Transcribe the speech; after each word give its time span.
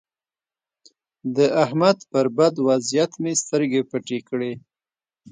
د 1.35 1.37
احمد 1.63 1.97
پر 2.11 2.25
بد 2.37 2.55
وضيعت 2.67 3.11
مې 3.21 3.33
سترګې 3.41 3.81
پټې 3.89 4.19
کړې. 4.29 4.53